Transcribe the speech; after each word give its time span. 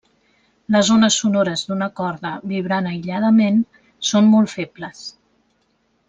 Les 0.75 0.87
ones 0.93 1.17
sonores 1.23 1.63
d'una 1.67 1.89
corda 1.99 2.31
vibrant 2.53 2.89
aïlladament 2.95 3.59
són 4.13 4.31
molt 4.35 4.53
febles. 4.59 5.05